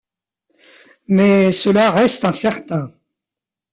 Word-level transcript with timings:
Mais 1.15 1.51
cela 1.51 1.91
reste 1.91 2.25
incertain. 2.25 2.87